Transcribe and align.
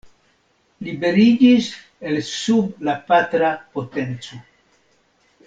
Liberiĝis 0.85 1.67
el 2.13 2.17
sub 2.31 2.81
la 2.89 2.97
patra 3.13 3.53
potenco. 3.77 4.43